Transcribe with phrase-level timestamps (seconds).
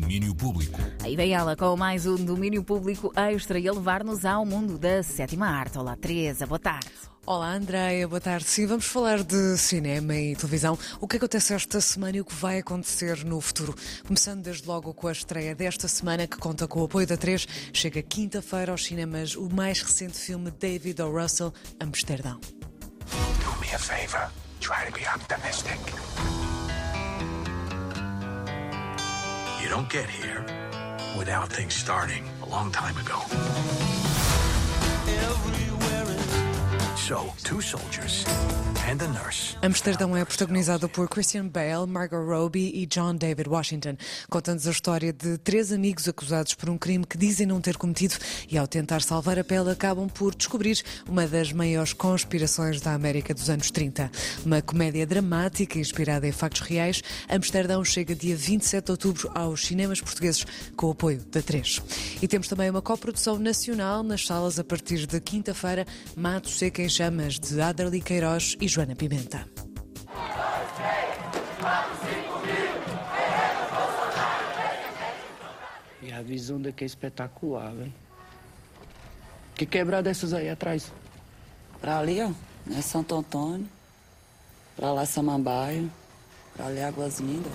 [0.00, 0.80] Domínio Público.
[1.02, 5.02] Aí vem ela com mais um Domínio Público extra e a levar-nos ao mundo da
[5.02, 5.76] sétima arte.
[5.76, 6.88] Olá, Teresa, boa tarde.
[7.26, 8.46] Olá, Andréia, boa tarde.
[8.46, 10.78] Sim, vamos falar de cinema e televisão.
[11.00, 13.74] O que acontece esta semana e o que vai acontecer no futuro.
[14.06, 17.46] Começando desde logo com a estreia desta semana, que conta com o apoio da 3.
[17.72, 21.10] Chega quinta-feira aos cinemas o mais recente filme David O.
[21.10, 22.38] Russell, Amsterdão.
[22.40, 24.30] Do me a favor.
[24.60, 26.67] Try to be optimistic.
[29.68, 30.46] You don't get here
[31.18, 33.20] without things starting a long time ago.
[39.62, 43.96] Amsterdão é protagonizado por Christian Bale, Margot Robbie e John David Washington.
[44.28, 48.16] Conta-nos a história de três amigos acusados por um crime que dizem não ter cometido
[48.46, 53.32] e, ao tentar salvar a pele, acabam por descobrir uma das maiores conspirações da América
[53.32, 54.10] dos anos 30.
[54.44, 60.00] Uma comédia dramática inspirada em factos reais, Amsterdão chega dia 27 de outubro aos cinemas
[60.00, 60.44] portugueses
[60.76, 61.82] com o apoio da 3.
[62.20, 66.97] E temos também uma coprodução nacional nas salas a partir de quinta-feira, Mato Seca em
[66.98, 69.46] Chamas, de Adarli Queiroz e Joana Pimenta.
[76.02, 77.94] E a visão daqui é espetacular, velho.
[79.54, 80.92] Que quebrada dessas aí atrás?
[81.80, 82.32] Pra ali, ó,
[82.76, 83.68] é Santo Antônio.
[84.74, 85.88] Pra lá, Samambaio.
[86.56, 87.52] Pra ali, Águas Lindas.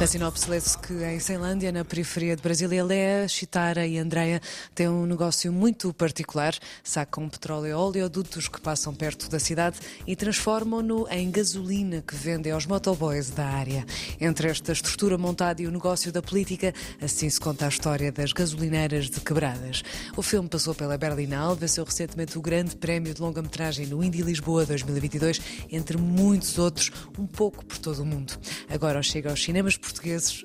[0.00, 4.40] Na sinopse lê-se que em Ceilândia, na periferia de Brasília, Léa, Chitara e Andreia
[4.74, 6.54] têm um negócio muito particular.
[6.82, 12.52] Sacam petróleo e oleodutos que passam perto da cidade e transformam-no em gasolina que vendem
[12.52, 13.86] aos motoboys da área.
[14.20, 18.32] Entre esta estrutura montada e o negócio da política, assim se conta a história das
[18.32, 19.82] gasolineiras de quebradas.
[20.16, 24.66] O filme passou pela Berlinale, venceu recentemente o grande prémio de longa-metragem no Indy Lisboa
[24.66, 28.34] 2022, entre muitos outros, um pouco por todo o mundo.
[28.68, 29.93] Agora chega aos cinemas portugueses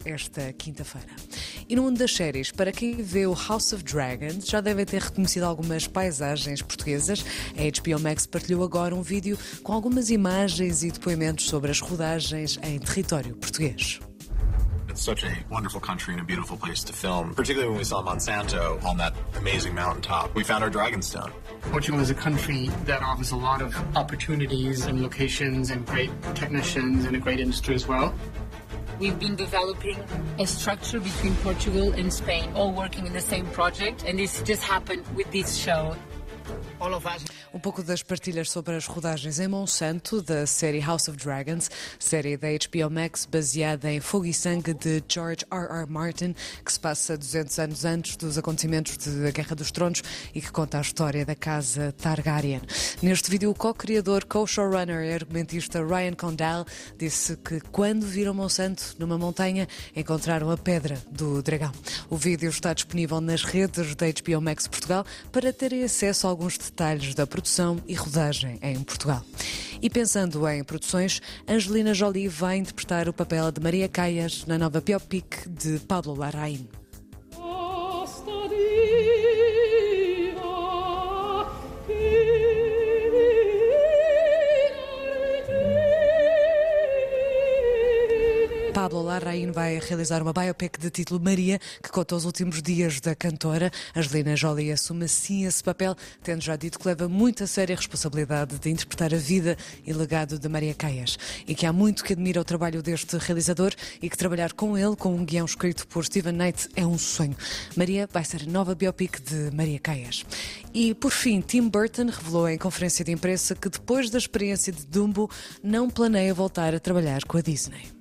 [0.05, 1.07] esta quinta-feira.
[1.67, 5.01] E no mundo das séries, para quem vê o House of Dragons, já devem ter
[5.01, 7.23] reconhecido algumas paisagens portuguesas.
[7.57, 12.57] A HBO Max partilhou agora um vídeo com algumas imagens e depoimentos sobre as rodagens
[12.63, 13.99] em território português.
[14.89, 18.01] It's such a wonderful country and a beautiful place to film, particularly when we saw
[18.01, 20.33] Monsanto on that amazing mountaintop.
[20.33, 21.31] We found our Dragonstone.
[21.71, 27.05] Portugal is a country that offers a lot of opportunities and locations and great technicians
[27.05, 28.15] and a great industry as well.
[28.99, 29.97] We've been developing
[30.39, 34.61] a structure between Portugal and Spain, all working in the same project, and this just
[34.61, 35.95] happened with this show.
[37.53, 42.37] Um pouco das partilhas sobre as rodagens em Monsanto, da série House of Dragons, série
[42.37, 45.81] da HBO Max baseada em Fogo e Sangue de George R.
[45.81, 45.85] R.
[45.89, 50.01] Martin, que se passa 200 anos antes dos acontecimentos da Guerra dos Tronos
[50.33, 52.61] e que conta a história da casa Targaryen.
[53.01, 56.65] Neste vídeo, o co-criador, co-showrunner e argumentista Ryan Condal
[56.97, 61.71] disse que quando viram Monsanto numa montanha, encontraram a pedra do dragão.
[62.09, 66.57] O vídeo está disponível nas redes da HBO Max Portugal para terem acesso a alguns
[66.57, 69.21] detalhes da produção e rodagem em Portugal.
[69.81, 74.79] E pensando em produções, Angelina Jolie vai interpretar o papel de Maria Caias na nova
[74.79, 76.65] biopic de Pablo Larraín.
[88.89, 93.13] Pablo Larraín vai realizar uma biopic de título Maria, que conta os últimos dias da
[93.13, 93.69] cantora.
[93.95, 97.77] Angelina Jolie assume assim esse papel, tendo já dito que leva muito a sério a
[97.77, 99.55] responsabilidade de interpretar a vida
[99.85, 101.19] e legado de Maria Caias.
[101.47, 104.95] E que há muito que admira o trabalho deste realizador e que trabalhar com ele,
[104.95, 107.37] com um guião escrito por Stephen Knight, é um sonho.
[107.75, 110.25] Maria vai ser a nova biopic de Maria Caias.
[110.73, 114.83] E, por fim, Tim Burton revelou em conferência de imprensa que depois da experiência de
[114.87, 115.29] Dumbo,
[115.61, 117.98] não planeia voltar a trabalhar com a Disney.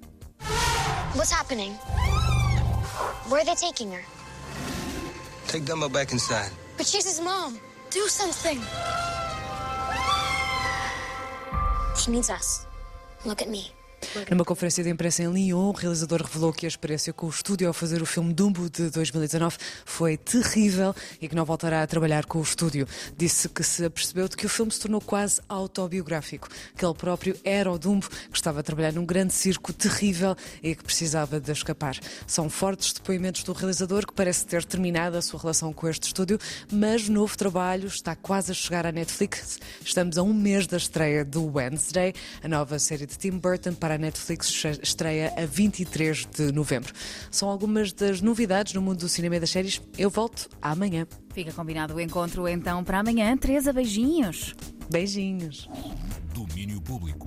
[1.15, 1.73] What's happening?
[3.29, 4.03] Where are they taking her?
[5.47, 6.51] Take Dumbo back inside.
[6.77, 7.59] But she's his mom.
[7.91, 8.61] Do something.
[11.97, 12.67] She needs us.
[13.25, 13.73] Look at me.
[14.31, 17.69] Numa conferência de imprensa em Lyon, o realizador revelou que a experiência com o estúdio
[17.69, 22.25] ao fazer o filme Dumbo de 2019 foi terrível e que não voltará a trabalhar
[22.27, 22.87] com o estúdio.
[23.17, 27.37] Disse que se apercebeu de que o filme se tornou quase autobiográfico, que ele próprio
[27.45, 31.53] era o Dumbo, que estava a trabalhar num grande circo terrível e que precisava de
[31.53, 31.99] escapar.
[32.27, 36.39] São fortes depoimentos do realizador que parece ter terminado a sua relação com este estúdio,
[36.73, 39.59] mas novo trabalho está quase a chegar à Netflix.
[39.85, 43.98] Estamos a um mês da estreia do Wednesday, a nova série de Tim Burton para
[43.99, 46.93] a Netflix estreia a 23 de novembro.
[47.31, 49.83] São algumas das novidades no mundo do cinema e das séries.
[49.99, 51.07] Eu volto amanhã.
[51.35, 53.37] Fica combinado o encontro então para amanhã.
[53.37, 54.55] Teresa, beijinhos.
[54.91, 55.69] Beijinhos.
[56.33, 57.27] Domínio Público.